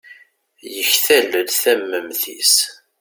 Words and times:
yektal-d 0.75 1.49
tamemt-is 1.61 2.55